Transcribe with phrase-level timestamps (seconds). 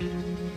[0.00, 0.55] Hola,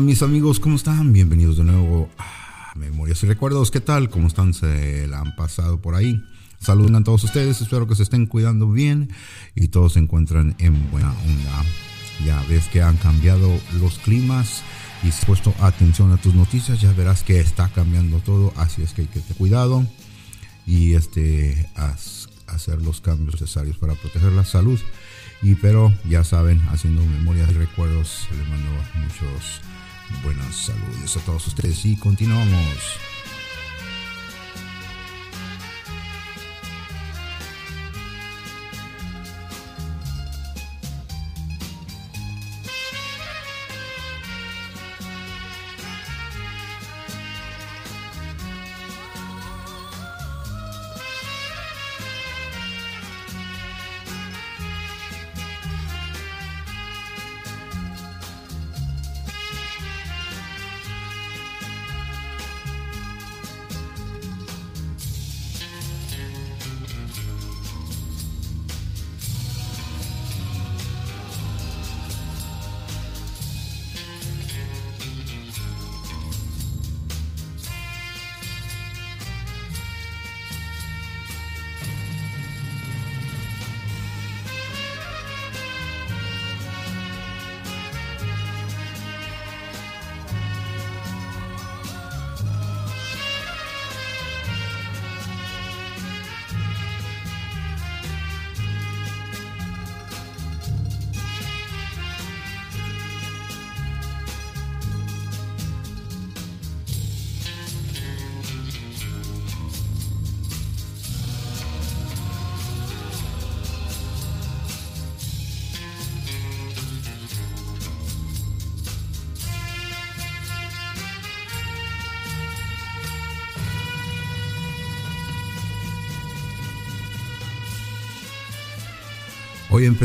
[0.00, 1.12] mis amigos, ¿cómo están?
[1.12, 3.70] Bienvenidos de nuevo a Memorias y Recuerdos.
[3.70, 4.08] ¿Qué tal?
[4.08, 4.54] ¿Cómo están?
[4.54, 6.24] ¿Se la han pasado por ahí?
[6.58, 9.10] Saludos a todos ustedes, espero que se estén cuidando bien
[9.54, 11.64] y todos se encuentran en buena onda.
[12.24, 14.62] Ya ves que han cambiado los climas
[15.02, 18.82] y si has puesto atención a tus noticias, ya verás que está cambiando todo, así
[18.82, 19.86] es que hay que tener cuidado
[20.66, 21.68] y este,
[22.46, 24.80] hacer los cambios necesarios para proteger la salud
[25.42, 29.60] y pero ya saben, haciendo memorias y recuerdos, les mando muchos
[30.22, 33.09] buenos saludos a todos ustedes y continuamos.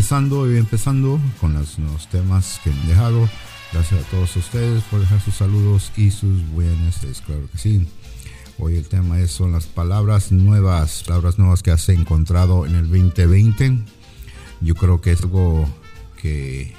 [0.06, 3.28] Empezando, hoy empezando con los nuevos temas que han dejado.
[3.74, 7.88] Gracias a todos ustedes por dejar sus saludos y sus buenas, claro que sí.
[8.60, 12.84] Hoy el tema es, son las palabras nuevas, palabras nuevas que has encontrado en el
[12.84, 13.80] 2020.
[14.62, 15.68] Yo creo que es algo
[16.22, 16.76] que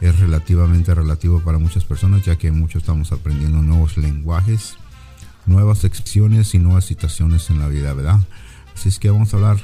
[0.00, 4.78] es relativamente relativo para muchas personas, ya que muchos estamos aprendiendo nuevos lenguajes,
[5.44, 8.20] nuevas expresiones y nuevas situaciones en la vida, ¿verdad?
[8.74, 9.58] Así es que vamos a hablar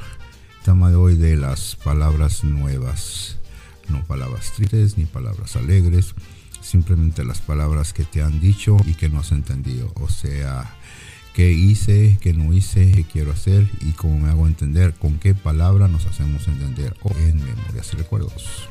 [0.64, 3.36] tema de hoy de las palabras nuevas,
[3.90, 6.14] no palabras tristes ni palabras alegres,
[6.62, 10.74] simplemente las palabras que te han dicho y que no has entendido, o sea,
[11.34, 15.34] qué hice, qué no hice, qué quiero hacer y cómo me hago entender, con qué
[15.34, 18.70] palabra nos hacemos entender en memorias y recuerdos.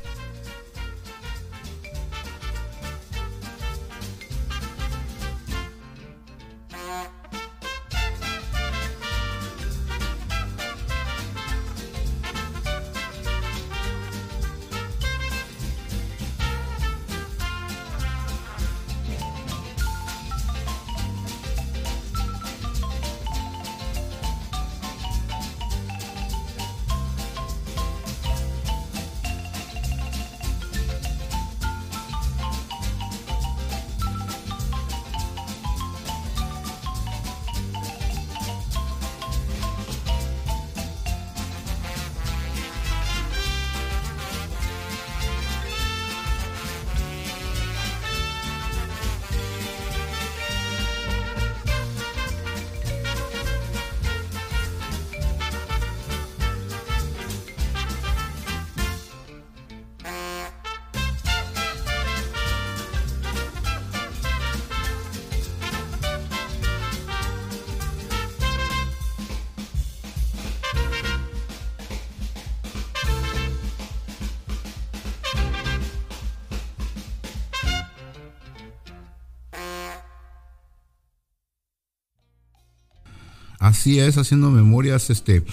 [83.73, 85.43] Así es, haciendo memorias, este,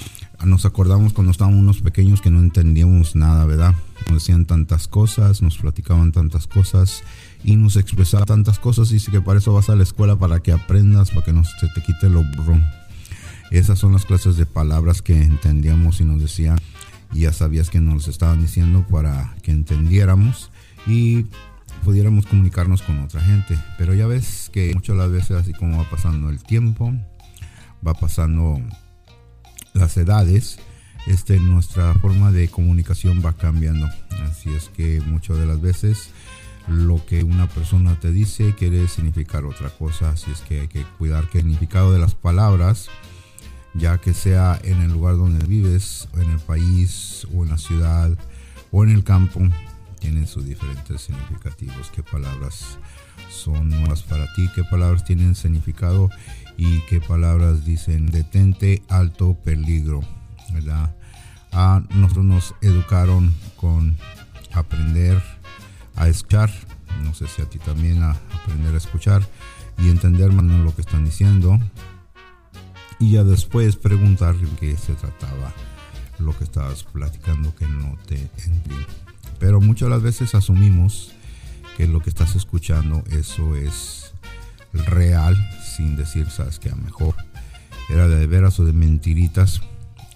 [0.44, 3.74] nos acordamos cuando estábamos unos pequeños que no entendíamos nada, ¿verdad?
[4.10, 7.02] Nos decían tantas cosas, nos platicaban tantas cosas
[7.44, 8.90] y nos expresaban tantas cosas.
[8.90, 11.66] Dice que para eso vas a la escuela, para que aprendas, para que no se
[11.74, 12.60] te quite lo burro.
[13.50, 16.60] Esas son las clases de palabras que entendíamos y nos decían.
[17.14, 20.50] Y ya sabías que nos estaban diciendo para que entendiéramos
[20.86, 21.24] y
[21.84, 23.58] pudiéramos comunicarnos con otra gente.
[23.78, 26.92] Pero ya ves que muchas las veces así como va pasando el tiempo,
[27.86, 28.60] va pasando
[29.72, 30.58] las edades,
[31.06, 33.88] este, nuestra forma de comunicación va cambiando.
[34.28, 36.10] Así es que muchas de las veces
[36.66, 40.10] lo que una persona te dice quiere significar otra cosa.
[40.10, 42.88] Así es que hay que cuidar que el significado de las palabras,
[43.74, 48.16] ya que sea en el lugar donde vives, en el país, o en la ciudad,
[48.70, 49.40] o en el campo,
[49.98, 51.90] tienen sus diferentes significativos.
[51.94, 52.78] ¿Qué palabras
[53.30, 54.48] son nuevas para ti?
[54.54, 56.10] ¿Qué palabras tienen significado?
[56.60, 60.02] Y qué palabras dicen detente, alto, peligro,
[60.52, 60.94] ¿verdad?
[61.52, 63.96] A nosotros nos educaron con
[64.52, 65.22] aprender
[65.96, 66.50] a escuchar,
[67.02, 69.26] no sé si a ti también a aprender a escuchar
[69.78, 71.58] y entender más lo que están diciendo
[72.98, 75.54] y ya después preguntar en qué se trataba
[76.18, 78.84] lo que estabas platicando que no te entendí.
[79.38, 81.14] Pero muchas las veces asumimos
[81.78, 84.12] que lo que estás escuchando eso es
[84.74, 85.36] real
[85.80, 87.14] sin decir, sabes que a mejor
[87.88, 89.62] era de veras o de mentiritas.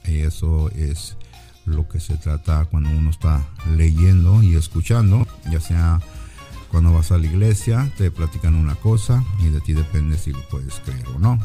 [0.06, 1.16] Y eso es
[1.64, 3.43] lo que se trata cuando uno está
[3.75, 6.00] leyendo y escuchando, ya sea
[6.70, 10.47] cuando vas a la iglesia, te platican una cosa y de ti depende si lo
[10.50, 11.38] puedes creer o no.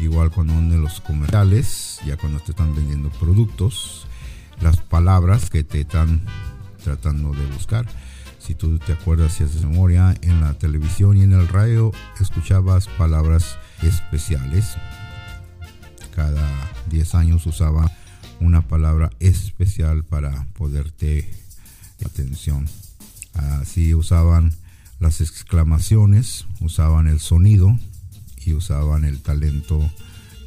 [0.00, 4.06] Igual cuando en los comerciales, ya cuando te están vendiendo productos,
[4.60, 6.22] las palabras que te están
[6.82, 7.86] tratando de buscar
[8.44, 12.88] si tú te acuerdas, si haces memoria, en la televisión y en el radio escuchabas
[12.88, 14.76] palabras especiales.
[16.14, 16.46] Cada
[16.90, 17.90] 10 años usaba
[18.40, 21.30] una palabra especial para poderte
[22.04, 22.68] atención.
[23.32, 24.52] Así usaban
[25.00, 27.78] las exclamaciones, usaban el sonido
[28.44, 29.90] y usaban el talento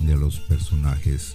[0.01, 1.34] de los personajes,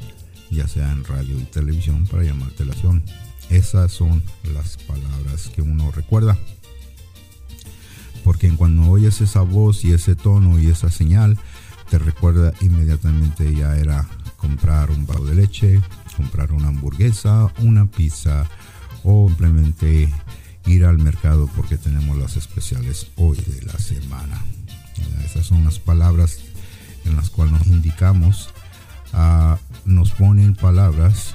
[0.51, 3.03] ya sea en radio y televisión, para llamarte la atención.
[3.51, 4.23] Esas son
[4.55, 6.39] las palabras que uno recuerda.
[8.25, 11.39] Porque cuando oyes esa voz y ese tono y esa señal,
[11.91, 15.81] te recuerda inmediatamente ya era comprar un vaso de leche,
[16.17, 18.47] comprar una hamburguesa, una pizza
[19.05, 20.09] o simplemente
[20.67, 24.43] ir al mercado porque tenemos las especiales hoy de la semana.
[25.25, 26.39] Esas son las palabras
[27.05, 28.51] en las cuales nos indicamos,
[29.13, 31.35] ah, nos ponen palabras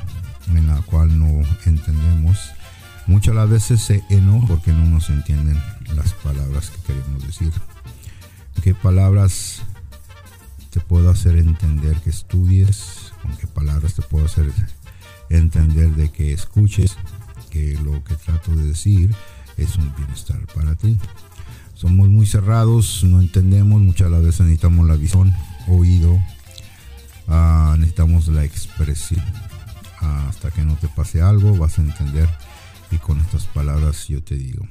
[0.56, 2.52] en la cual no entendemos.
[3.08, 5.62] Muchas las veces se enoja porque no nos entienden
[5.96, 7.52] las palabras que queremos decir.
[8.62, 9.62] ¿Qué palabras
[10.72, 13.14] te puedo hacer entender que estudies?
[13.22, 14.52] ¿Con qué palabras te puedo hacer
[15.30, 16.98] entender de que escuches?
[17.50, 19.16] Que lo que trato de decir
[19.58, 20.98] es un bienestar para ti.
[21.74, 25.34] Somos muy cerrados, no entendemos, muchas veces necesitamos la visión,
[25.68, 26.20] oído,
[27.28, 29.24] ah, necesitamos la expresión.
[30.00, 32.30] Hasta que no te pase algo vas a entender
[32.92, 34.66] y con estas palabras yo te digo.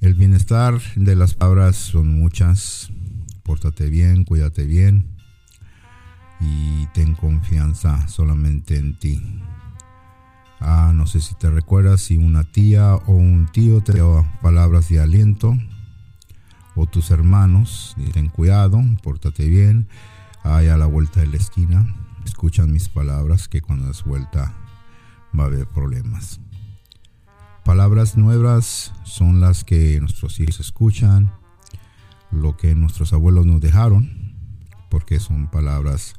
[0.00, 2.90] El bienestar de las palabras son muchas.
[3.42, 5.16] Pórtate bien, cuídate bien
[6.40, 9.40] y ten confianza solamente en ti.
[10.60, 14.88] Ah, no sé si te recuerdas si una tía o un tío te dio palabras
[14.88, 15.56] de aliento
[16.74, 19.88] o tus hermanos, ten cuidado, pórtate bien,
[20.44, 24.54] hay a la vuelta de la esquina, escuchan mis palabras que cuando das vuelta
[25.38, 26.40] va a haber problemas.
[27.64, 31.32] Palabras nuevas son las que nuestros hijos escuchan,
[32.30, 34.34] lo que nuestros abuelos nos dejaron,
[34.88, 36.14] porque son palabras,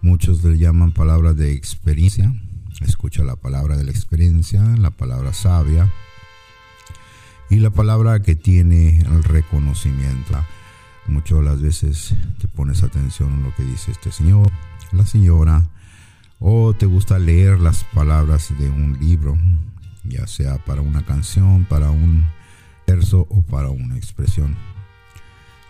[0.00, 2.32] muchos le llaman palabras de experiencia
[2.80, 5.92] Escucha la palabra de la experiencia, la palabra sabia
[7.48, 10.34] y la palabra que tiene el reconocimiento.
[11.06, 14.50] Muchas de las veces te pones atención en lo que dice este señor,
[14.92, 15.68] la señora,
[16.38, 19.38] o te gusta leer las palabras de un libro,
[20.04, 22.26] ya sea para una canción, para un
[22.86, 24.56] verso o para una expresión.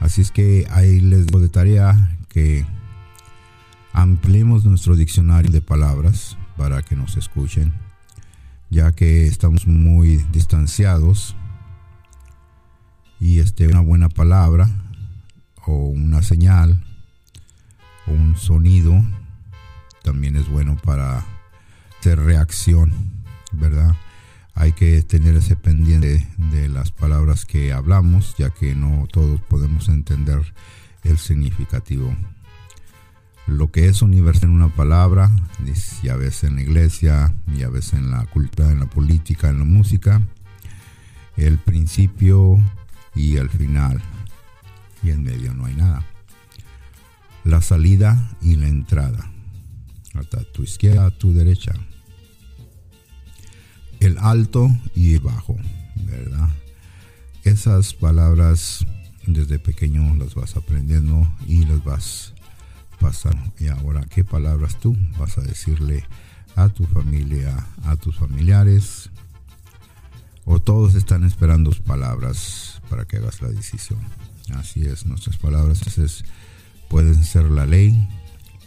[0.01, 2.67] Así es que ahí les doy de tarea que
[3.93, 7.73] ampliemos nuestro diccionario de palabras para que nos escuchen,
[8.71, 11.37] ya que estamos muy distanciados
[13.21, 14.69] y este, una buena palabra
[15.67, 16.83] o una señal
[18.13, 19.03] un sonido
[20.03, 21.25] también es bueno para
[21.99, 22.93] hacer reacción,
[23.53, 23.95] ¿verdad?
[24.55, 29.89] Hay que tener ese pendiente de las palabras que hablamos, ya que no todos podemos
[29.89, 30.55] entender
[31.05, 32.15] el significativo
[33.47, 35.31] lo que es universal en una palabra,
[36.03, 39.65] ya ves en la iglesia, ya ves en la cultura, en la política, en la
[39.65, 40.23] música,
[41.37, 42.59] el principio
[43.15, 44.01] y el final,
[45.03, 46.07] y en medio no hay nada.
[47.45, 49.31] La salida y la entrada,
[50.15, 51.73] hasta tu izquierda, tu derecha.
[54.01, 55.57] El alto y el bajo,
[56.07, 56.49] ¿verdad?
[57.45, 58.87] Esas palabras
[59.27, 62.33] desde pequeño las vas aprendiendo y las vas
[63.59, 66.05] y ahora, ¿qué palabras tú vas a decirle
[66.55, 69.11] a tu familia, a tus familiares?
[70.45, 73.99] O todos están esperando palabras para que hagas la decisión.
[74.55, 75.85] Así es, nuestras palabras
[76.93, 78.07] pueden ser la ley,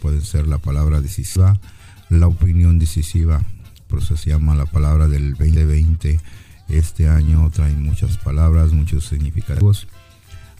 [0.00, 1.60] pueden ser la palabra decisiva,
[2.08, 3.40] la opinión decisiva.
[3.86, 6.20] Por eso se llama la palabra del 2020.
[6.68, 9.86] Este año trae muchas palabras, muchos significativos.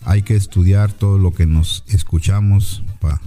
[0.05, 3.21] Hay que estudiar todo lo que nos escuchamos para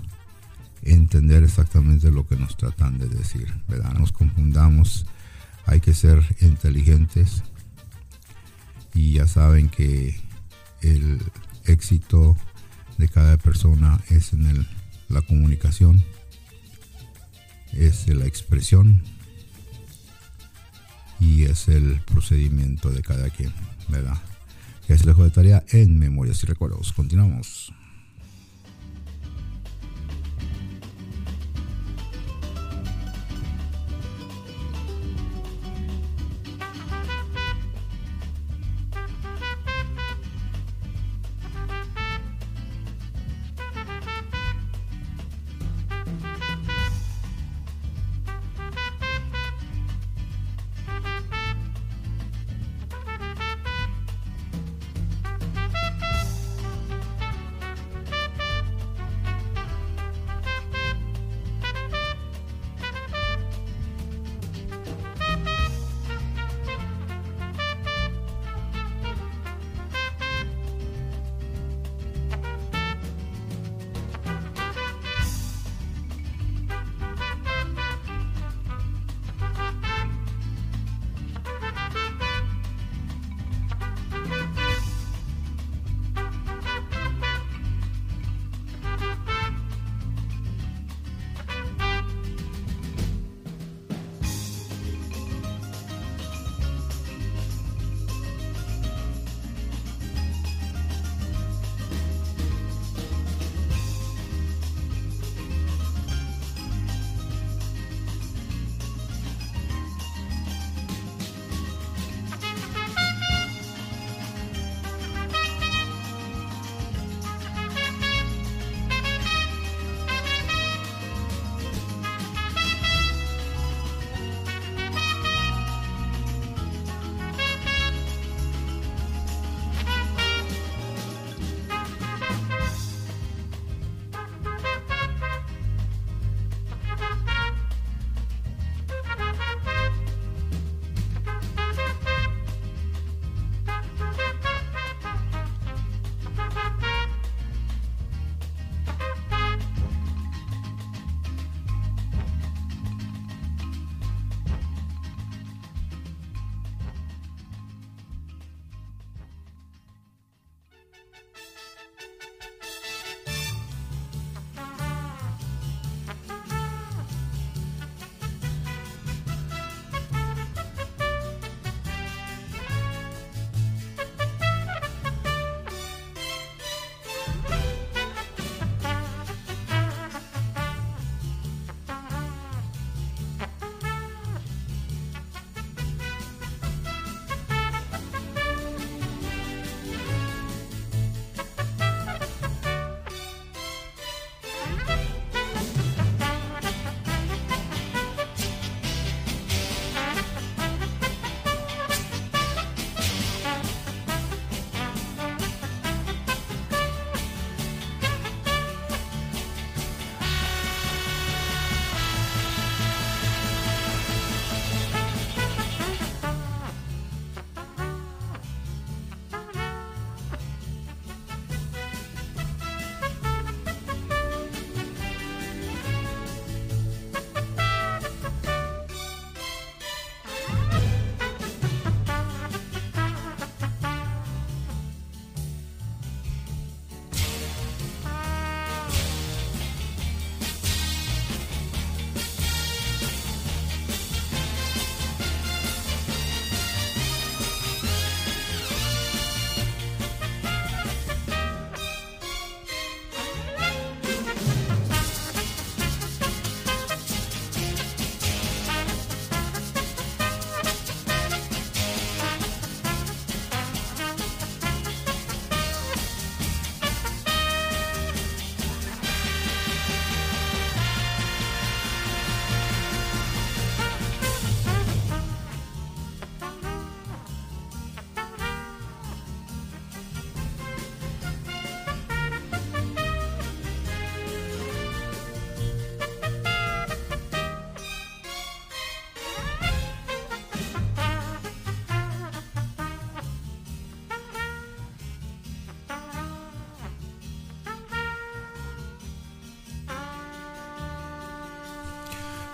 [0.83, 3.93] entender exactamente lo que nos tratan de decir, ¿verdad?
[3.95, 5.05] Nos confundamos,
[5.65, 7.43] hay que ser inteligentes
[8.93, 10.17] y ya saben que
[10.81, 11.21] el
[11.65, 12.37] éxito
[12.99, 14.67] de cada persona es en el,
[15.07, 16.03] la comunicación,
[17.71, 19.01] es la expresión
[21.17, 23.53] y es el procedimiento de cada quien,
[23.87, 24.17] ¿verdad?
[24.89, 26.91] Es el de tarea en Memorias y Recuerdos.
[26.91, 27.71] Continuamos.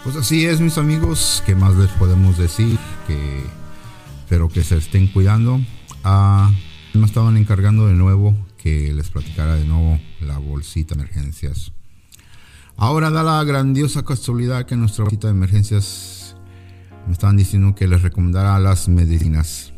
[0.05, 1.41] Pues así es, mis amigos.
[1.47, 2.77] ¿Qué más les podemos decir?
[3.07, 3.41] Que
[4.19, 5.59] espero que se estén cuidando.
[6.03, 6.51] Ah,
[6.93, 11.71] me estaban encargando de nuevo que les platicara de nuevo la bolsita de emergencias.
[12.77, 16.35] Ahora da la grandiosa casualidad que nuestra bolsita de emergencias
[17.07, 19.73] me estaban diciendo que les recomendara las medicinas.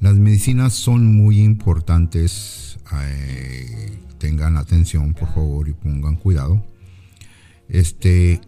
[0.00, 2.80] Las medicinas son muy importantes.
[3.04, 6.60] Eh, tengan atención, por favor, y pongan cuidado.
[7.68, 8.40] Este,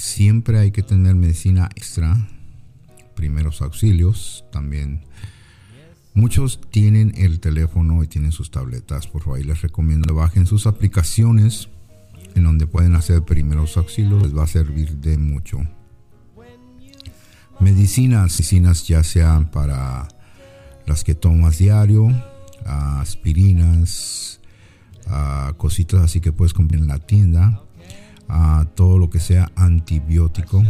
[0.00, 2.28] siempre hay que tener medicina extra,
[3.14, 5.04] primeros auxilios, también.
[6.14, 11.68] Muchos tienen el teléfono y tienen sus tabletas, por favor, les recomiendo bajen sus aplicaciones
[12.34, 15.58] en donde pueden hacer primeros auxilios, les va a servir de mucho.
[17.60, 20.08] Medicinas, medicinas ya sean para
[20.86, 22.08] las que tomas diario,
[22.64, 24.40] aspirinas,
[25.56, 27.62] cositas así que puedes comprar en la tienda,
[28.74, 30.62] todo lo que sea antibiótico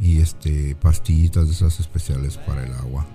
[0.00, 3.06] y este pastillitas de esas especiales para el agua.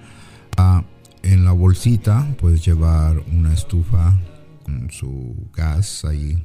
[1.24, 4.14] en la bolsita puedes llevar una estufa
[4.64, 6.44] con su gas ahí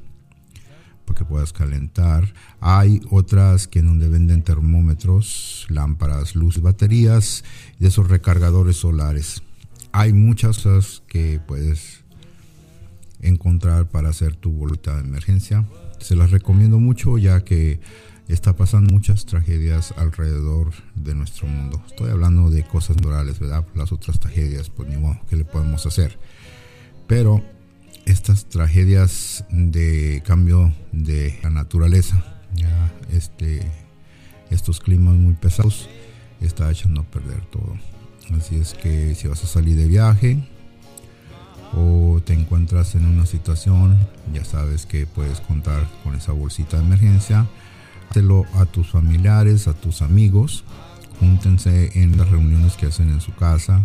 [1.04, 2.32] para que puedas calentar.
[2.60, 7.44] Hay otras que donde venden termómetros, lámparas, luces, baterías
[7.78, 9.42] y esos recargadores solares
[9.92, 12.00] hay muchas que puedes
[13.20, 15.64] encontrar para hacer tu bolita de emergencia.
[16.00, 17.80] Se las recomiendo mucho ya que
[18.28, 21.82] está pasando muchas tragedias alrededor de nuestro mundo.
[21.86, 23.66] Estoy hablando de cosas naturales, ¿verdad?
[23.74, 26.18] Las otras tragedias, pues ni modo, ¿qué le podemos hacer?
[27.06, 27.44] Pero
[28.06, 33.62] estas tragedias de cambio de la naturaleza, ya este,
[34.50, 35.88] estos climas muy pesados,
[36.40, 37.76] está echando a perder todo.
[38.36, 40.38] Así es que si vas a salir de viaje
[41.76, 43.96] o te encuentras en una situación,
[44.32, 47.46] ya sabes que puedes contar con esa bolsita de emergencia.
[48.08, 50.64] Hátelo a tus familiares, a tus amigos.
[51.20, 53.82] Júntense en las reuniones que hacen en su casa,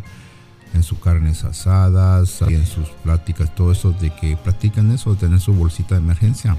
[0.73, 5.53] en sus carnes asadas, en sus pláticas, todo eso de que practican eso, tener su
[5.53, 6.55] bolsita de emergencia.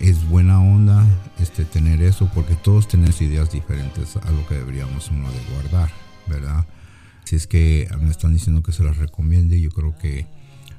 [0.00, 1.04] Es buena onda
[1.38, 5.90] este, tener eso porque todos tenemos ideas diferentes a lo que deberíamos uno de guardar.
[6.28, 6.64] ¿verdad?
[7.28, 10.26] Si es que me están diciendo que se las recomiende, yo creo que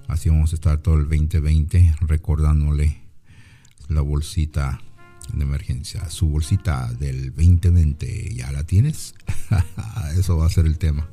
[0.07, 3.03] así vamos a estar todo el 2020 recordándole
[3.87, 4.81] la bolsita
[5.31, 9.13] de emergencia, su bolsita del 2020, ¿ya la tienes?
[10.17, 11.07] Eso va a ser el tema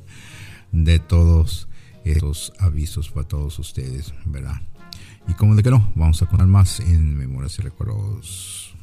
[0.73, 1.69] de todos
[2.03, 4.63] esos avisos para todos ustedes, ¿verdad?
[5.29, 8.75] Y como de que no, vamos a contar más en Memorias y Recuerdos.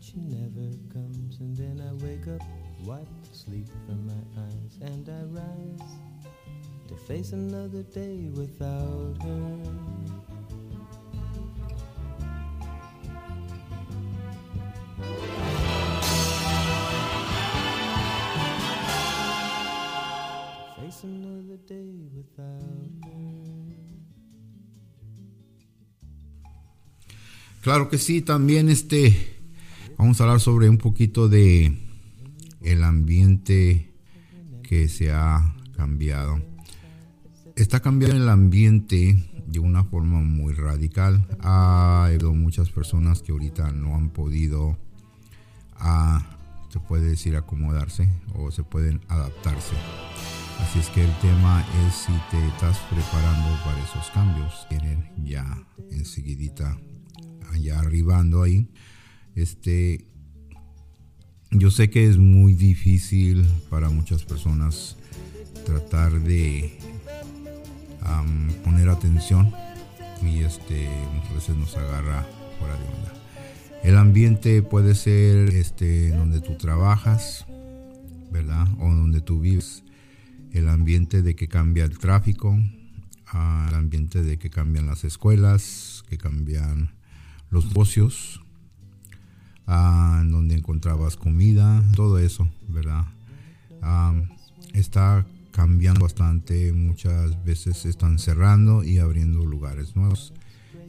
[0.00, 1.38] But she never comes.
[1.40, 2.46] And then I wake up,
[2.84, 5.90] wipe the sleep from my eyes, and I rise
[6.88, 9.56] to face another day without her.
[20.76, 23.20] face another day without her.
[27.62, 29.39] Claro que sí, también este
[30.00, 31.76] vamos a hablar sobre un poquito de
[32.62, 33.92] el ambiente
[34.62, 36.40] que se ha cambiado.
[37.54, 41.26] está cambiando el ambiente de una forma muy radical.
[41.40, 44.78] Ha habido muchas personas que ahorita no han podido,
[46.70, 49.74] se puede decir, acomodarse o se pueden adaptarse.
[50.60, 54.66] Así es que el tema es si te estás preparando para esos cambios.
[54.70, 56.78] Tienen ya enseguidita,
[57.60, 58.66] ya arribando ahí.
[59.34, 60.06] Este,
[61.50, 64.96] yo sé que es muy difícil para muchas personas
[65.64, 66.78] tratar de
[68.64, 69.52] poner atención
[70.22, 72.26] y este muchas veces nos agarra
[72.58, 73.12] fuera de onda.
[73.82, 77.46] El ambiente puede ser este donde tú trabajas,
[78.30, 78.66] ¿verdad?
[78.78, 79.84] O donde tú vives.
[80.52, 82.58] El ambiente de que cambia el tráfico,
[83.32, 86.92] el ambiente de que cambian las escuelas, que cambian
[87.50, 88.42] los negocios,
[89.66, 93.06] donde encontrabas comida, todo eso, ¿verdad?
[94.74, 100.32] está cambiando bastante, muchas veces están cerrando y abriendo lugares nuevos.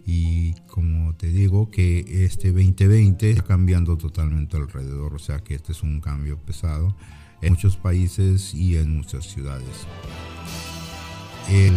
[0.06, 5.74] Y como te digo que este 2020 está cambiando totalmente alrededor, o sea que este
[5.74, 6.96] es un cambio pesado
[7.42, 9.88] en muchos países y en muchas ciudades.
[11.50, 11.74] El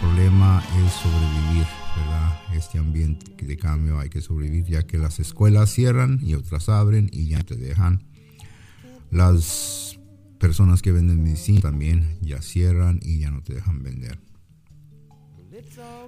[0.00, 2.38] problema es sobrevivir, ¿verdad?
[2.54, 7.08] Este ambiente de cambio hay que sobrevivir ya que las escuelas cierran y otras abren
[7.12, 8.04] y ya te dejan.
[9.10, 9.98] Las
[10.38, 14.18] personas que venden medicina también ya cierran y ya no te dejan vender.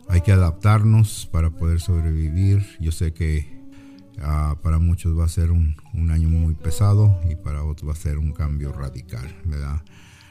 [0.08, 2.64] Hay que adaptarnos para poder sobrevivir.
[2.80, 3.46] Yo sé que
[4.20, 5.76] ah, para muchos va a ser un,
[6.10, 9.26] año muy pesado y para otros va a ser un cambio radical.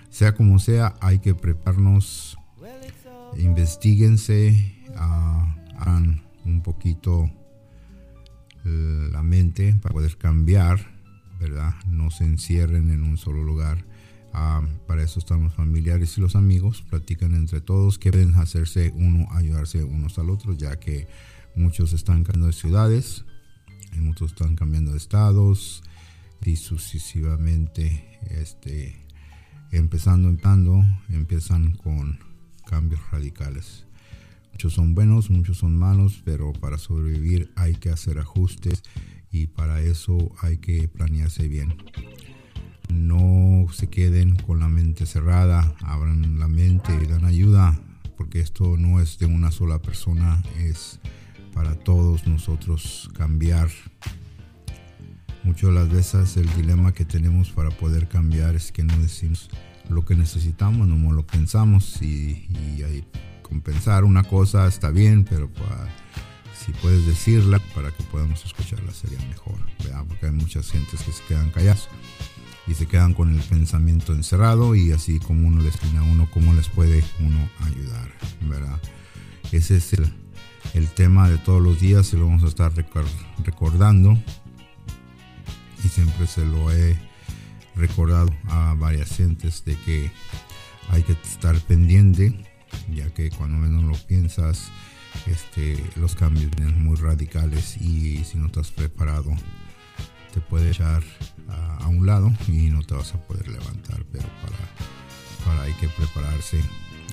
[0.09, 2.37] Sea como sea, hay que prepararnos,
[3.37, 7.29] investiguense, uh, un poquito
[8.65, 10.79] la mente para poder cambiar,
[11.39, 11.75] ¿verdad?
[11.87, 13.85] No se encierren en un solo lugar.
[14.33, 18.91] Ah, para eso están los familiares y los amigos, platican entre todos que pueden hacerse
[18.95, 21.07] uno, ayudarse unos al otro, ya que
[21.55, 23.23] muchos están cambiando de ciudades,
[23.95, 25.83] y muchos están cambiando de estados
[26.43, 29.05] y sucesivamente, este,
[29.71, 32.19] empezando, empezando, empiezan con
[32.65, 33.84] cambios radicales.
[34.55, 38.83] Muchos son buenos, muchos son malos, pero para sobrevivir hay que hacer ajustes
[39.29, 41.75] y para eso hay que planearse bien.
[42.87, 47.77] No se queden con la mente cerrada, abran la mente y dan ayuda,
[48.15, 51.01] porque esto no es de una sola persona, es
[51.53, 53.67] para todos nosotros cambiar.
[55.43, 59.49] Muchas de las veces el dilema que tenemos para poder cambiar es que no decimos
[59.89, 63.03] lo que necesitamos, no lo pensamos y, y hay
[63.47, 65.49] compensar una cosa está bien, pero
[66.65, 69.57] si puedes decirla para que podamos escucharla sería mejor,
[70.07, 71.87] porque hay muchas gentes que se quedan calladas
[72.67, 76.27] y se quedan con el pensamiento encerrado y así como uno les tiene a uno,
[76.33, 78.81] cómo les puede uno ayudar, ¿verdad?
[79.51, 80.11] Ese es el,
[80.73, 84.17] el tema de todos los días y lo vamos a estar recordando
[85.83, 86.97] y siempre se lo he
[87.75, 90.11] recordado a varias gentes de que
[90.89, 92.54] hay que estar pendiente
[92.93, 94.71] ya que cuando menos lo piensas,
[95.25, 99.31] este, los cambios vienen muy radicales y si no estás preparado,
[100.33, 101.03] te puede echar
[101.47, 104.03] a, un lado y no te vas a poder levantar.
[104.11, 106.59] Pero para, para hay que prepararse,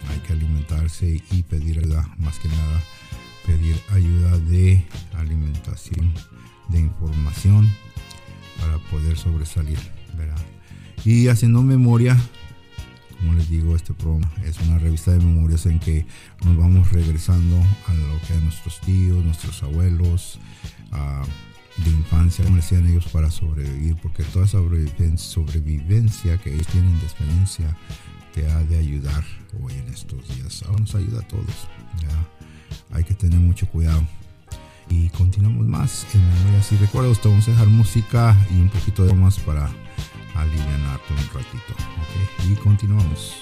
[0.09, 2.83] hay que alimentarse y pedir ayuda, más que nada,
[3.46, 6.12] pedir ayuda de alimentación,
[6.68, 7.70] de información
[8.59, 9.79] para poder sobresalir,
[10.16, 10.42] ¿verdad?
[11.05, 12.16] Y haciendo memoria,
[13.22, 16.04] como les digo, este programa es una revista de memorias en que
[16.44, 17.56] nos vamos regresando
[17.87, 20.40] a lo que nuestros tíos, nuestros abuelos,
[21.76, 24.58] de infancia, como decían ellos, para sobrevivir, porque toda esa
[25.16, 27.76] sobrevivencia que ellos tienen de experiencia
[28.35, 29.24] te ha de ayudar
[29.62, 30.64] hoy en estos días.
[30.66, 31.68] Ahora nos ayuda a todos.
[32.90, 34.04] Hay que tener mucho cuidado.
[34.88, 37.20] Y continuamos más en memorias y recuerdos.
[37.20, 39.70] Te vamos a dejar música y un poquito de más para
[40.35, 41.75] alivianarte un ratito.
[41.75, 42.53] ¿okay?
[42.53, 43.41] Y continuamos.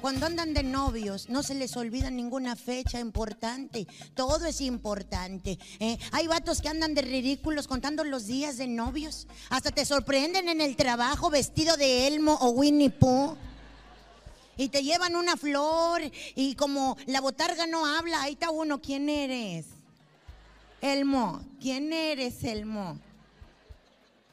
[0.00, 3.86] Cuando andan de novios, no se les olvida ninguna fecha importante.
[4.14, 5.58] Todo es importante.
[5.78, 5.98] ¿eh?
[6.12, 9.26] Hay vatos que andan de ridículos contando los días de novios.
[9.48, 13.36] Hasta te sorprenden en el trabajo vestido de Elmo o Winnie Pooh.
[14.56, 16.02] Y te llevan una flor
[16.34, 19.66] y como la botarga no habla, ahí está uno, ¿quién eres?
[20.82, 22.98] Elmo, ¿quién eres, Elmo?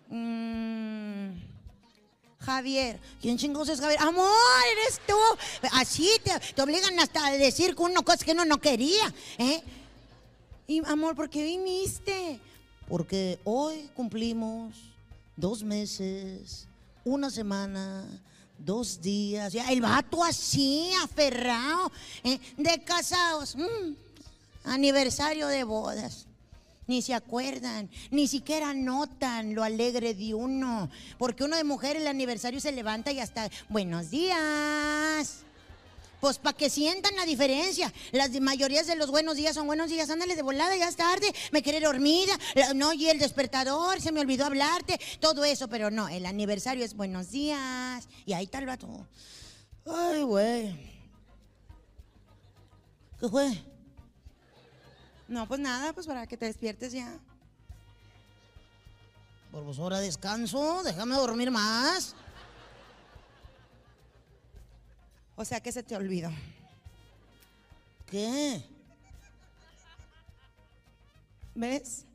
[0.10, 1.27] Mm,
[2.48, 4.00] Javier, ¿quién chingados es Javier?
[4.00, 4.32] Amor,
[4.72, 5.68] eres tú.
[5.74, 9.14] Así te, te obligan hasta a decir que uno cosas que uno no quería.
[9.38, 9.62] ¿eh?
[10.66, 12.40] Y amor, ¿por qué viniste?
[12.88, 14.74] Porque hoy cumplimos
[15.36, 16.70] dos meses,
[17.04, 18.06] una semana,
[18.58, 19.54] dos días.
[19.54, 21.92] El vato así, aferrado,
[22.24, 22.40] ¿eh?
[22.56, 23.58] de casados.
[23.58, 23.94] mm,
[24.64, 26.27] aniversario de bodas.
[26.88, 30.90] Ni se acuerdan, ni siquiera notan lo alegre de uno.
[31.18, 35.44] Porque uno de mujer el aniversario se levanta y hasta, buenos días.
[36.20, 37.94] Pues para que sientan la diferencia.
[38.12, 41.32] Las mayorías de los buenos días son buenos días, ándale de volada, ya es tarde,
[41.52, 42.38] me quedé dormida,
[42.74, 46.96] no, y el despertador, se me olvidó hablarte, todo eso, pero no, el aniversario es
[46.96, 48.08] buenos días.
[48.26, 49.08] Y ahí está el vato.
[49.86, 50.98] Ay, güey.
[53.20, 53.77] ¿Qué fue?
[55.28, 57.20] No, pues nada, pues para que te despiertes ya.
[59.52, 62.16] Por vos hora de descanso, déjame dormir más.
[65.36, 66.32] O sea que se te olvidó.
[68.06, 68.64] ¿Qué?
[71.54, 72.06] ¿Ves?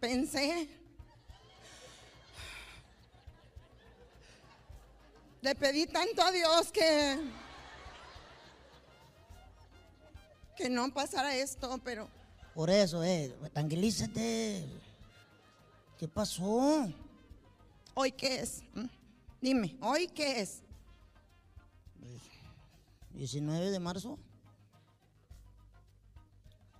[0.00, 0.68] Pensé.
[5.44, 7.18] Le pedí tanto a Dios que.
[10.56, 12.08] que no pasara esto, pero.
[12.54, 14.64] Por eso, eh, tranquilízate.
[15.98, 16.88] ¿Qué pasó?
[17.92, 18.62] ¿Hoy qué es?
[18.72, 18.86] ¿Mm?
[19.42, 20.62] Dime, ¿hoy qué es?
[23.10, 24.18] 19 de marzo.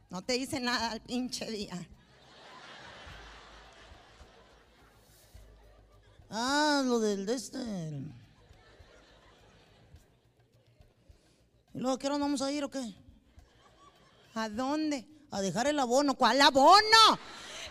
[0.09, 1.87] No te hice nada al pinche día.
[6.31, 8.24] Ah, lo del de este.
[11.75, 12.95] ¿Y luego qué hora vamos a ir o qué?
[14.35, 15.07] ¿A dónde?
[15.31, 16.15] A dejar el abono.
[16.15, 17.19] ¿Cuál abono?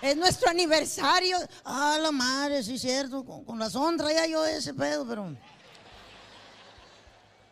[0.02, 1.38] Es nuestro aniversario.
[1.64, 3.24] Ah, la madre, sí, cierto.
[3.24, 5.36] Con, con razón traía yo ese pedo, pero.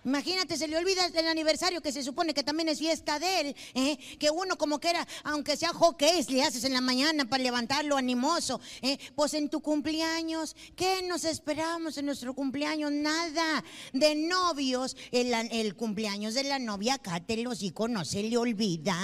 [0.04, 3.56] Imagínate, se le olvida el aniversario que se supone que también es fiesta de él,
[3.76, 3.98] ¿eh?
[4.18, 7.98] que uno como que era, aunque sea hockey, le haces en la mañana para levantarlo
[7.98, 8.60] animoso.
[8.82, 8.98] ¿eh?
[9.16, 12.92] Pues en tu cumpleaños, ¿qué nos esperamos en nuestro cumpleaños?
[12.92, 13.64] Nada.
[13.94, 18.38] De novios, el, el cumpleaños de la novia, acá te los hijos no se le
[18.38, 18.98] olvida.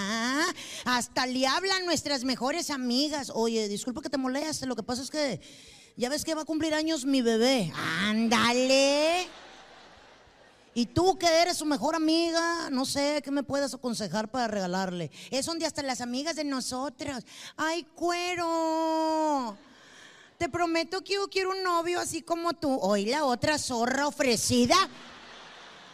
[0.85, 3.31] Hasta le hablan nuestras mejores amigas.
[3.33, 5.39] Oye, disculpa que te moleste, lo que pasa es que
[5.95, 7.71] ya ves que va a cumplir años mi bebé.
[7.75, 9.46] Ándale.
[10.77, 15.09] Y tú que eres su mejor amiga, no sé qué me puedes aconsejar para regalarle.
[15.31, 17.25] Es donde hasta las amigas de nosotros.
[17.55, 19.57] ¡Ay, cuero!
[20.37, 22.77] Te prometo que yo quiero un novio así como tú.
[22.79, 24.75] Hoy la otra zorra ofrecida.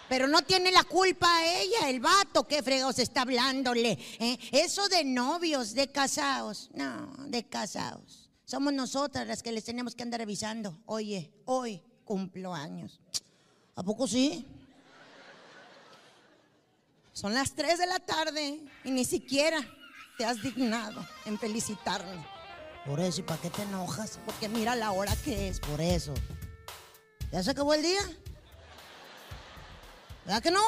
[0.09, 3.97] Pero no tiene la culpa ella, el vato, qué fregados está hablándole.
[4.19, 4.37] ¿eh?
[4.51, 6.69] Eso de novios, de casados.
[6.73, 8.29] No, de casados.
[8.43, 10.77] Somos nosotras las que les tenemos que andar avisando.
[10.87, 12.99] Oye, hoy cumplo años.
[13.75, 14.45] ¿A poco sí?
[17.13, 19.59] Son las 3 de la tarde y ni siquiera
[20.17, 22.25] te has dignado en felicitarme.
[22.85, 24.19] Por eso, ¿y para qué te enojas?
[24.25, 26.13] Porque mira la hora que es, por eso.
[27.31, 28.01] ¿Ya se acabó el día?
[30.25, 30.61] ¿Verdad que no?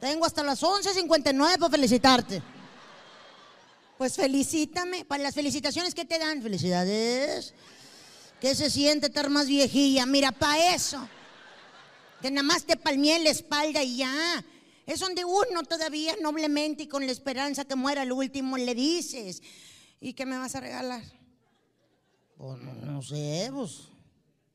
[0.00, 2.42] Tengo hasta las 11.59 para felicitarte.
[3.98, 5.04] Pues felicítame.
[5.04, 7.52] Para las felicitaciones que te dan, felicidades.
[8.40, 10.06] ¿Qué se siente estar más viejilla?
[10.06, 11.06] Mira, para eso.
[12.20, 14.44] Que nada más te palmé la espalda y ya.
[14.86, 19.42] Es donde uno todavía noblemente y con la esperanza que muera el último le dices.
[20.00, 21.02] ¿Y qué me vas a regalar?
[22.36, 23.82] Pues no, sé, pues.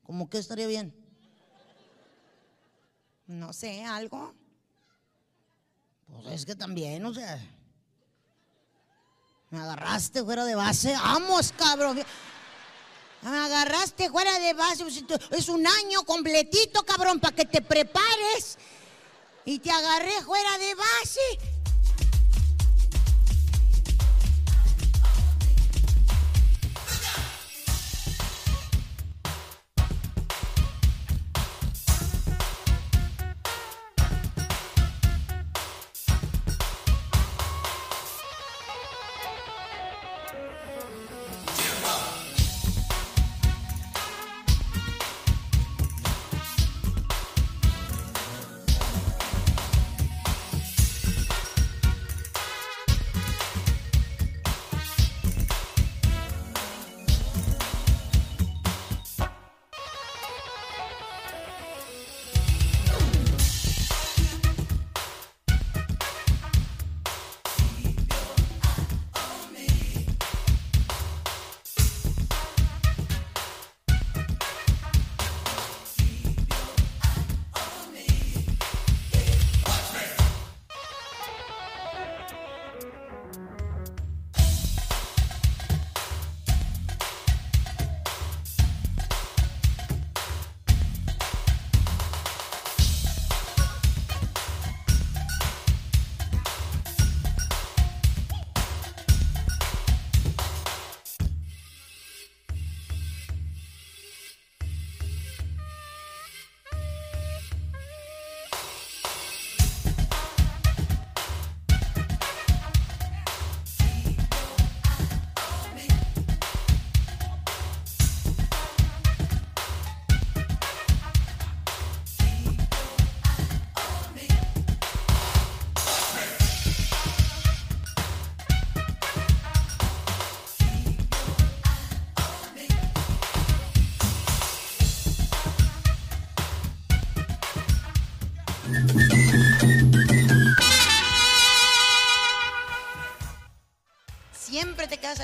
[0.02, 0.94] ¿Cómo que estaría bien?
[3.26, 4.34] No sé, algo.
[6.06, 7.38] Pues es que también, o sea.
[9.50, 10.92] Me agarraste fuera de base.
[10.92, 12.02] ¡Vamos, cabrón!
[13.22, 14.84] Me agarraste fuera de base.
[15.30, 18.58] Es un año completito, cabrón, para que te prepares.
[19.50, 21.57] Y te agarré fuera de base.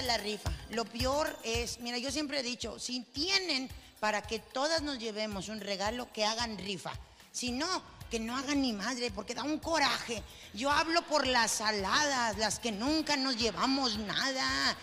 [0.03, 0.53] La rifa.
[0.71, 3.69] Lo peor es, mira, yo siempre he dicho, si tienen
[4.01, 6.93] para que todas nos llevemos un regalo, que hagan rifa.
[7.33, 10.23] Si no, que no hagan ni madre, porque da un coraje.
[10.53, 14.77] Yo hablo por las saladas, las que nunca nos llevamos nada.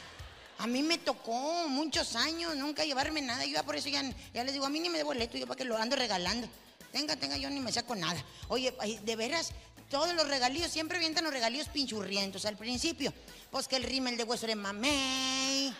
[0.57, 3.45] A mí me tocó muchos años nunca llevarme nada.
[3.45, 4.03] Yo ya por eso ya,
[4.33, 6.47] ya les digo, a mí ni me de boleto, yo para que lo ando regalando.
[6.91, 8.21] Tenga, tenga, yo ni me saco nada.
[8.49, 9.53] Oye, de veras,
[9.91, 13.13] todos los regalíos, siempre avientan los regalíos pinchurrientos al principio.
[13.51, 15.73] Pues que el rímel de hueso de mamey,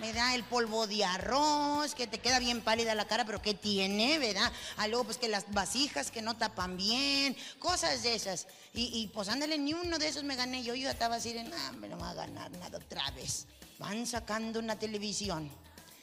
[0.00, 3.54] me da el polvo de arroz, que te queda bien pálida la cara, pero ¿qué
[3.54, 4.52] tiene, verdad?
[4.76, 8.46] Ah, luego pues que las vasijas que no tapan bien, cosas de esas.
[8.74, 10.74] Y, y, pues ándale, ni uno de esos me gané yo.
[10.74, 13.46] Yo estaba así de, no, me no va a ganar nada otra vez.
[13.78, 15.50] Van sacando una televisión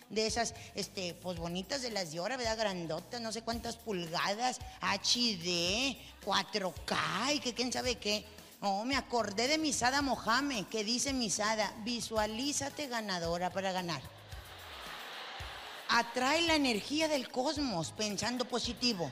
[0.10, 2.58] de esas, este, pues bonitas de las de ahora, ¿verdad?
[2.58, 8.26] Grandotas, no sé cuántas pulgadas, HD, 4K y que quién sabe qué.
[8.62, 14.01] Oh, me acordé de Misada Mohamed, que dice Misada, visualízate ganadora para ganar.
[15.89, 19.12] Atrae la energía del cosmos pensando positivo.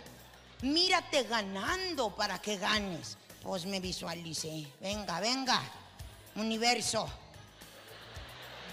[0.64, 3.18] Mírate ganando para que ganes.
[3.44, 4.66] Pues me visualicé.
[4.80, 5.62] Venga, venga,
[6.36, 7.08] universo.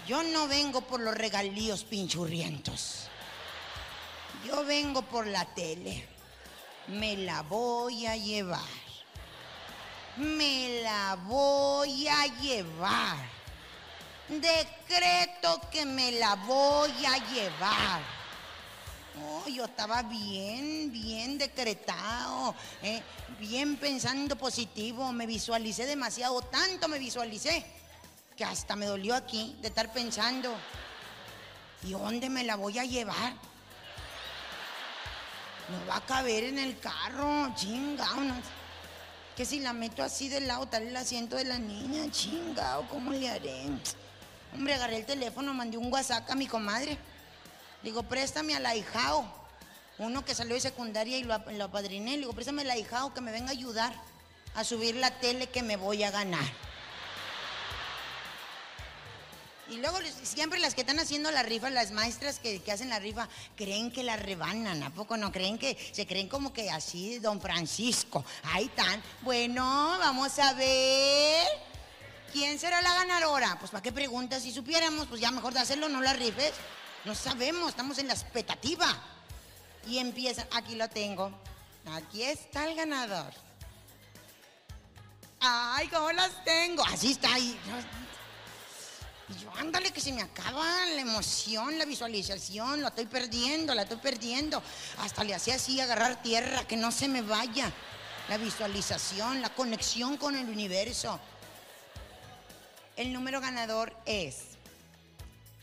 [0.07, 3.07] Yo no vengo por los regalíos pinchurrientos.
[4.45, 6.07] Yo vengo por la tele.
[6.87, 8.59] Me la voy a llevar.
[10.17, 13.17] Me la voy a llevar.
[14.27, 18.01] Decreto que me la voy a llevar.
[19.23, 23.01] Oh, yo estaba bien, bien decretado, eh,
[23.39, 27.65] bien pensando positivo, me visualicé demasiado, tanto me visualicé
[28.43, 30.53] hasta me dolió aquí de estar pensando,
[31.83, 33.33] ¿y dónde me la voy a llevar?
[35.69, 38.17] No va a caber en el carro, chingao.
[39.35, 43.11] Que si la meto así del lado, tal el asiento de la niña, chingao, ¿cómo
[43.11, 43.67] le haré?
[44.53, 46.97] Hombre, agarré el teléfono, mandé un WhatsApp a mi comadre.
[47.83, 49.25] Digo, préstame al ahijao.
[49.97, 52.17] Uno que salió de secundaria y lo, lo apadriné.
[52.17, 53.93] Digo, préstame al ahijao que me venga a ayudar
[54.55, 56.43] a subir la tele que me voy a ganar.
[59.71, 62.99] Y luego siempre las que están haciendo la rifa, las maestras que, que, hacen la
[62.99, 65.31] rifa, creen que la rebanan, ¿a poco no?
[65.31, 68.25] Creen que se creen como que así, don Francisco.
[68.51, 69.01] Ahí están.
[69.21, 69.63] Bueno,
[69.97, 71.47] vamos a ver.
[72.33, 73.55] ¿Quién será la ganadora?
[73.59, 76.51] Pues para qué preguntas, si supiéramos, pues ya mejor de hacerlo, no la rifes.
[77.05, 78.87] No sabemos, estamos en la expectativa.
[79.87, 81.31] Y empiezan, aquí lo tengo.
[81.93, 83.33] Aquí está el ganador.
[85.39, 86.83] Ay, ¿cómo las tengo?
[86.83, 87.57] Así está ahí.
[89.31, 93.83] Y yo, ándale, que se me acaba la emoción, la visualización, la estoy perdiendo, la
[93.83, 94.61] estoy perdiendo.
[94.99, 97.71] Hasta le hacía así agarrar tierra, que no se me vaya.
[98.27, 101.19] La visualización, la conexión con el universo.
[102.97, 104.37] El número ganador es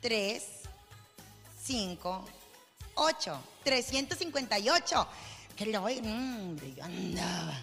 [0.00, 0.42] 3,
[1.64, 2.24] 5,
[2.94, 5.08] 8, 358.
[5.56, 7.54] Que lo hombre, yo andaba.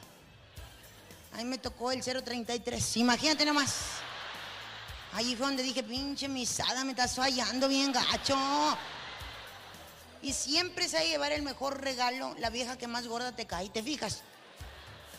[1.33, 2.97] Ahí me tocó el 033.
[2.97, 3.73] Imagínate nomás.
[5.15, 8.37] Ahí fue donde dije, pinche misada, me estás fallando bien gacho.
[10.21, 13.81] Y siempre se llevar el mejor regalo, la vieja que más gorda te cae, ¿te
[13.81, 14.23] fijas?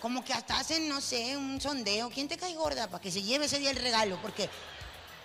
[0.02, 2.10] Como que hasta hacen, no sé, un sondeo.
[2.10, 2.88] ¿Quién te cae gorda?
[2.88, 4.50] Para que se lleve ese día el regalo, porque...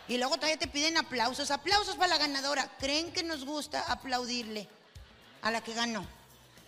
[0.07, 2.71] Y luego todavía te piden aplausos, aplausos para la ganadora.
[2.79, 4.69] ¿Creen que nos gusta aplaudirle
[5.41, 6.07] a la que ganó?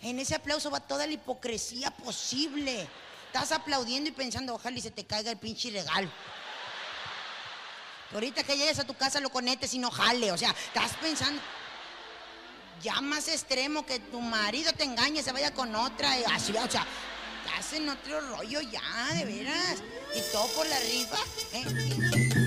[0.02, 2.86] En ese aplauso va toda la hipocresía posible.
[3.28, 6.10] Estás aplaudiendo y pensando, ojalá y se te caiga el pinche regalo.
[8.12, 10.30] Ahorita que llegues a tu casa lo conectes y no jale.
[10.32, 11.40] O sea, estás pensando.
[12.82, 16.18] Ya más extremo que tu marido te engañe, se vaya con otra.
[16.18, 16.86] Y así, o sea,
[17.44, 19.82] estás en otro rollo ya, de veras.
[20.14, 21.18] Y todo por la rifa.
[21.52, 22.43] ¿eh?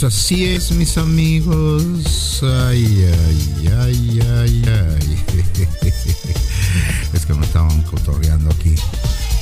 [0.00, 2.40] Pues así es, mis amigos.
[2.44, 5.24] Ay, ay, ay, ay, ay.
[7.12, 8.76] Es que me estaban cotorreando aquí.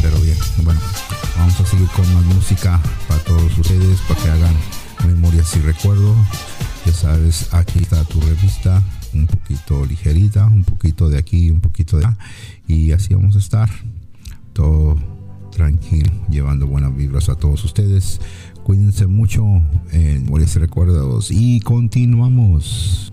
[0.00, 0.80] Pero bien, bueno,
[1.36, 4.54] vamos a seguir con más música para todos ustedes, para que hagan
[5.06, 6.16] memorias y recuerdo.
[6.86, 8.82] Ya sabes, aquí está tu revista,
[9.12, 12.16] un poquito ligerita, un poquito de aquí, un poquito de allá.
[12.66, 13.68] Y así vamos a estar.
[14.54, 14.96] Todo
[15.50, 18.20] tranquilo, llevando buenas vibras a todos ustedes.
[18.66, 19.44] Cuídense mucho
[20.28, 23.12] y Recuerdos y continuamos.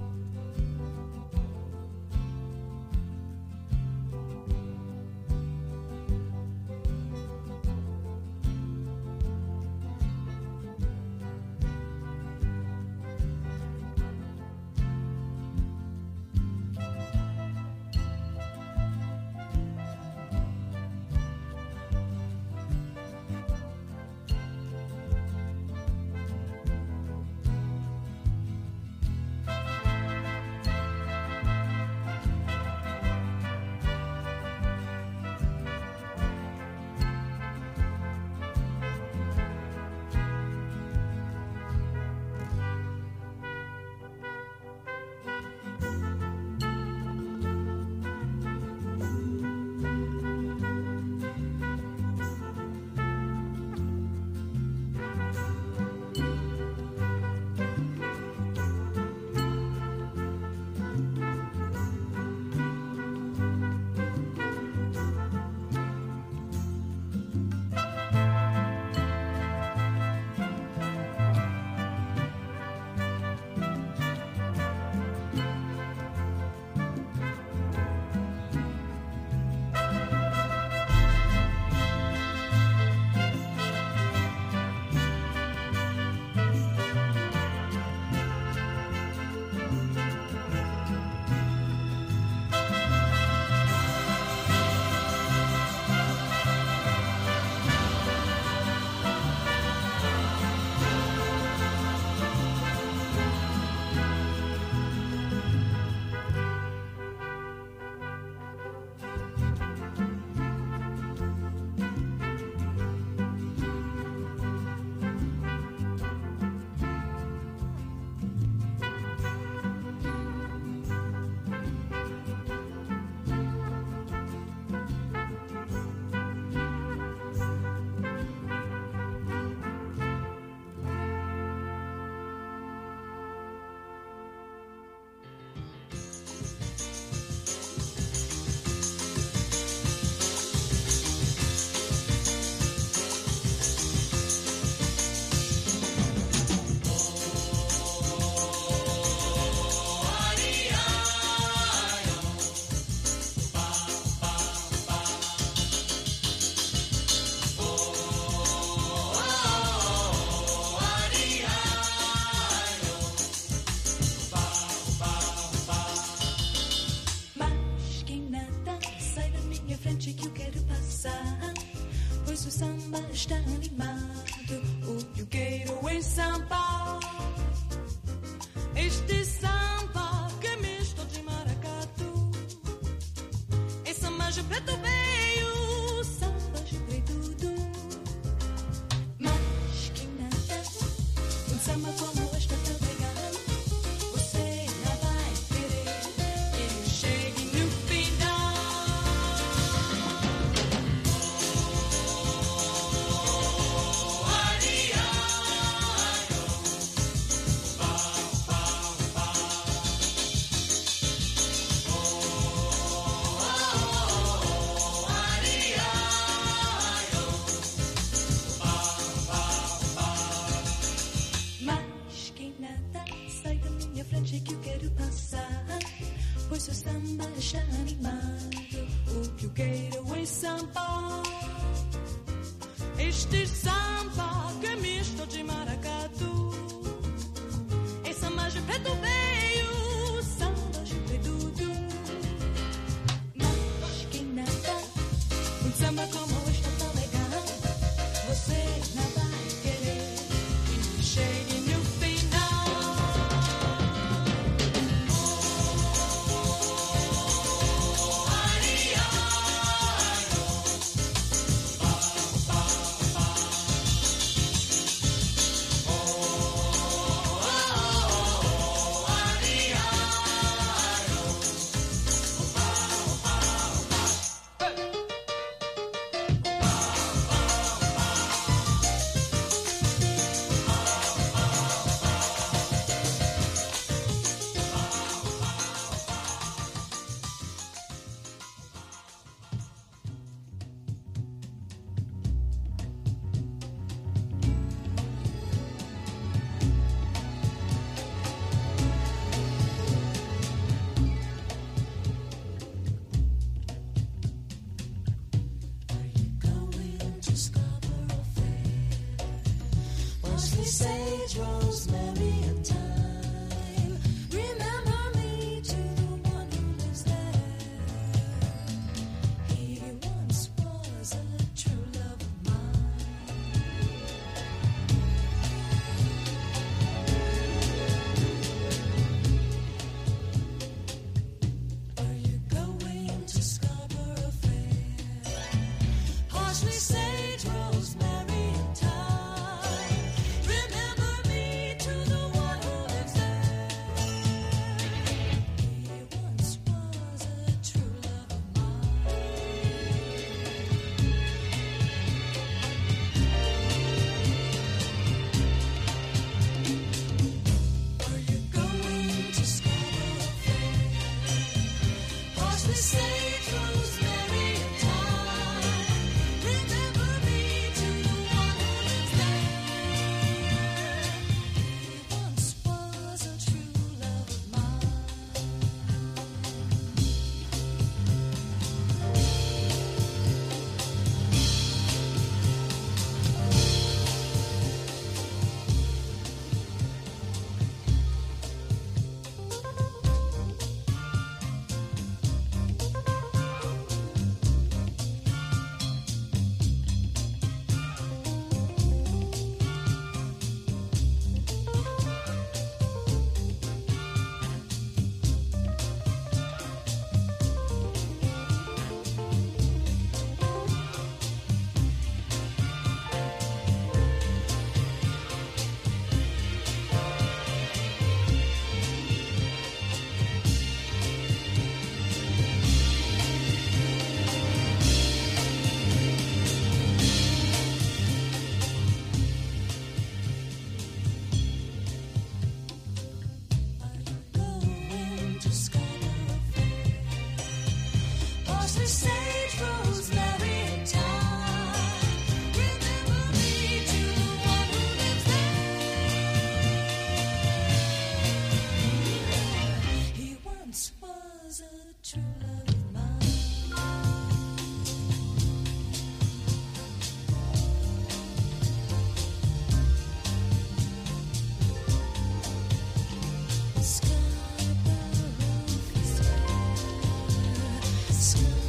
[468.24, 468.63] ask.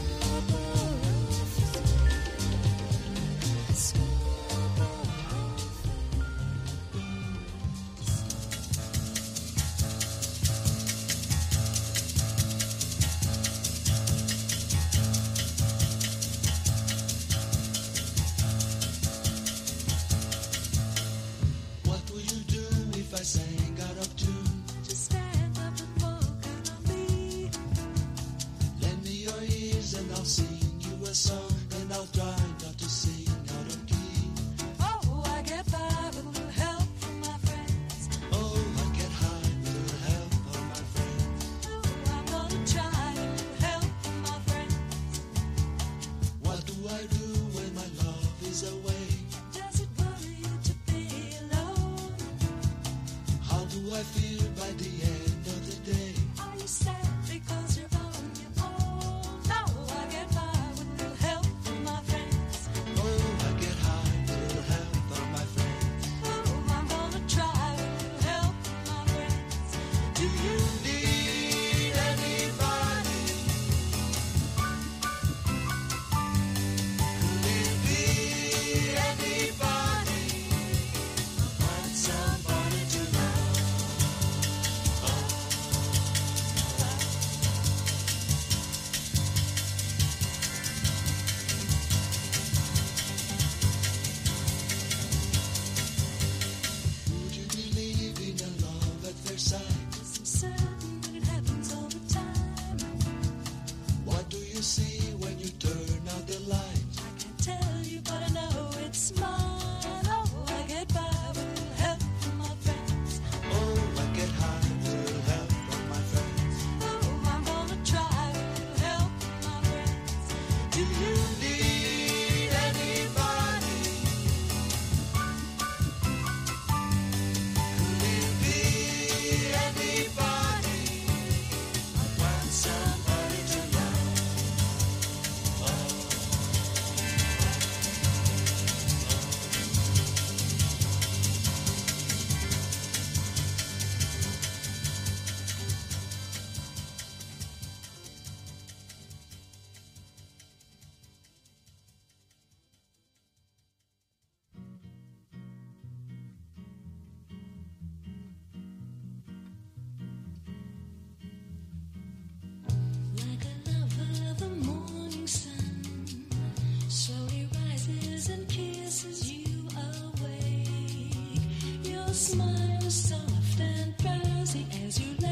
[172.15, 175.24] Smile soft and drowsy as you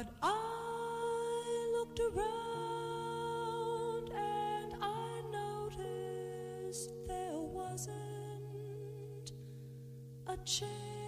[0.00, 2.24] But I looked around
[4.16, 7.92] and I noticed there wasn't
[10.26, 10.99] a change.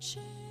[0.00, 0.47] 是。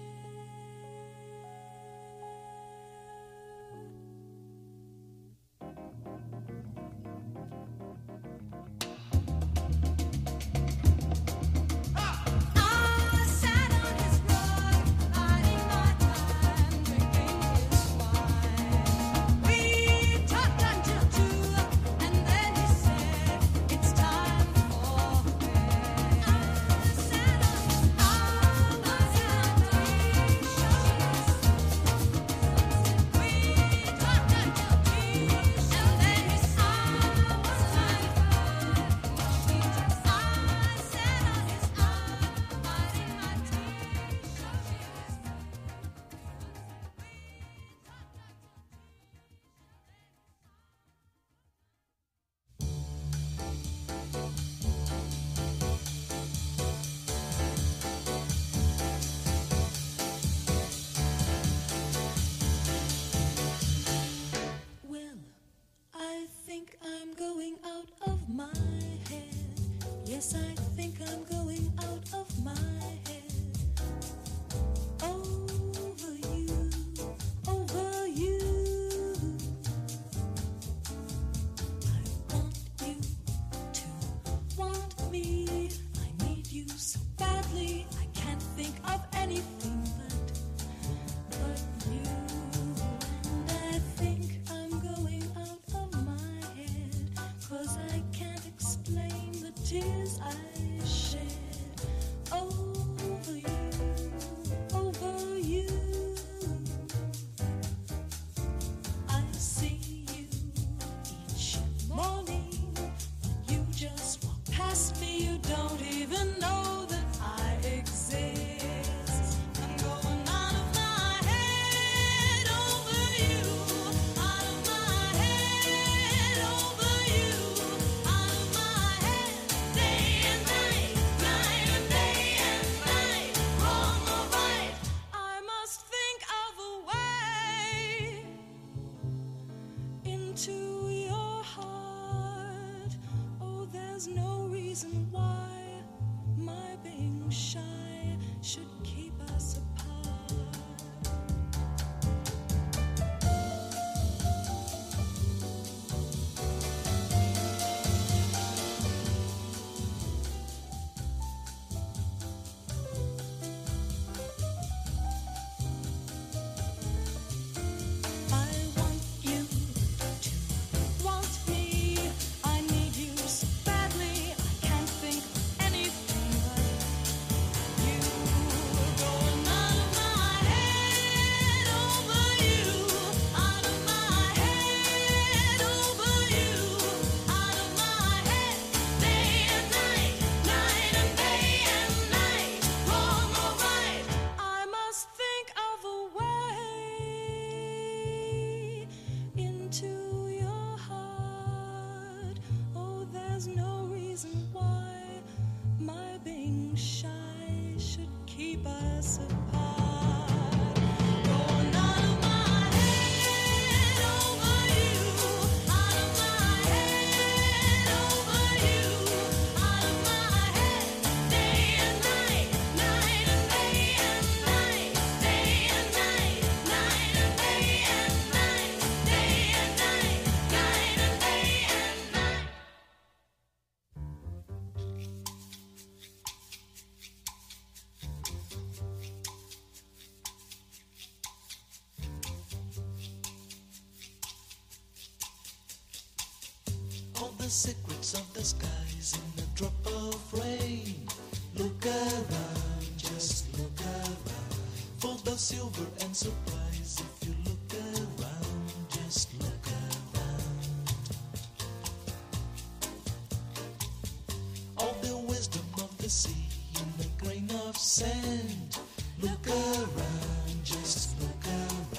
[267.98, 268.78] sand.
[269.24, 271.98] Look around, just look around.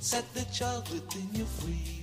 [0.00, 1.99] Set the child within you free.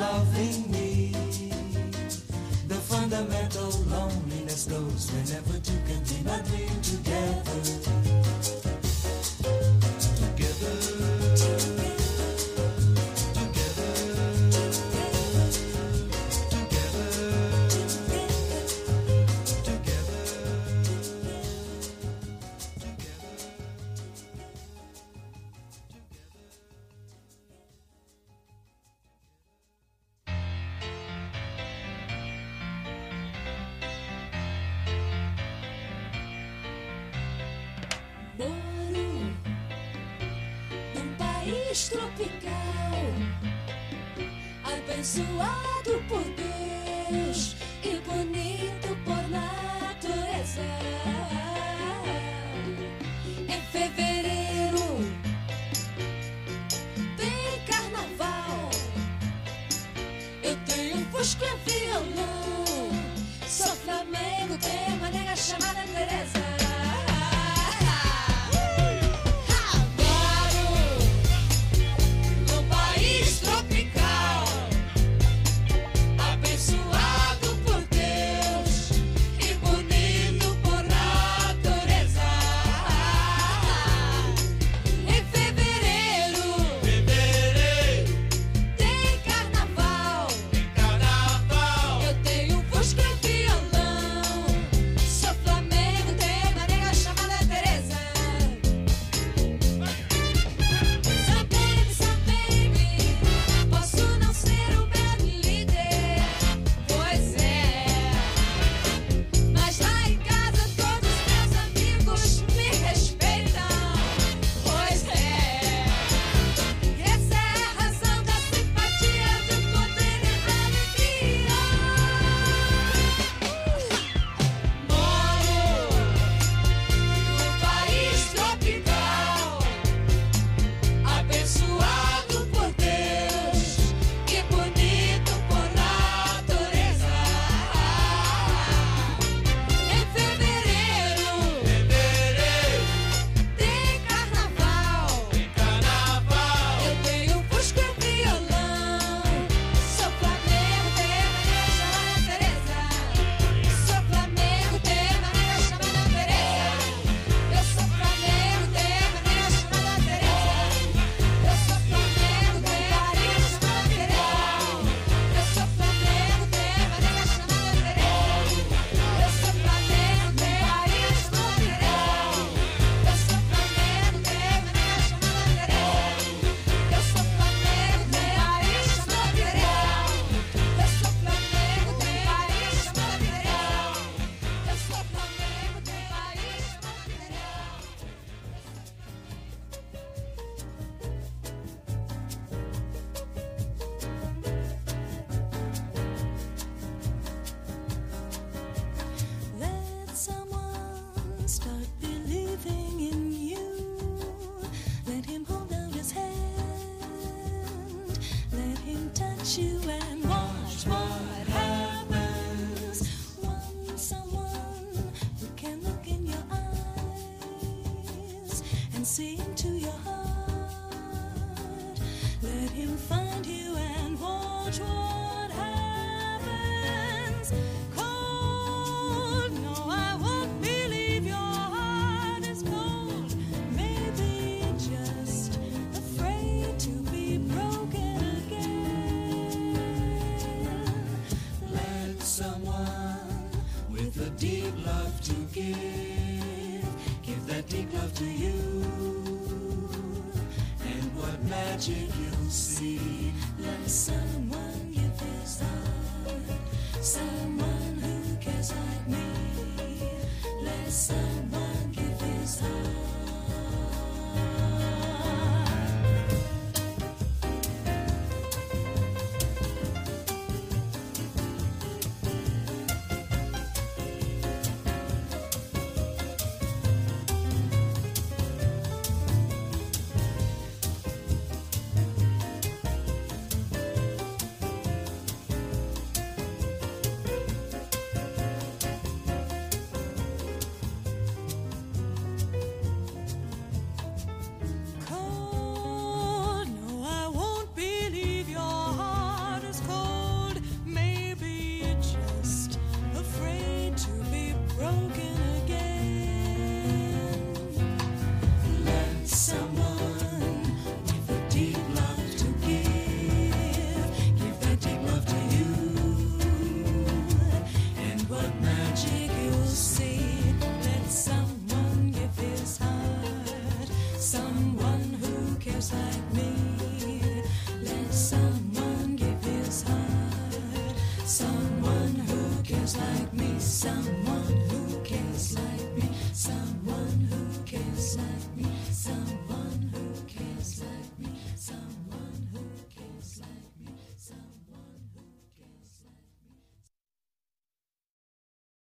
[0.00, 0.29] love.